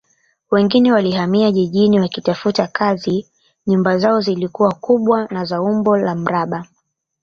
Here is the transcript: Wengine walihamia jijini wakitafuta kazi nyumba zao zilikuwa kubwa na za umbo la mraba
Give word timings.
Wengine 0.51 0.93
walihamia 0.93 1.51
jijini 1.51 1.99
wakitafuta 1.99 2.67
kazi 2.67 3.27
nyumba 3.67 3.97
zao 3.97 4.21
zilikuwa 4.21 4.73
kubwa 4.75 5.27
na 5.27 5.45
za 5.45 5.61
umbo 5.61 5.97
la 5.97 6.15
mraba 6.15 6.67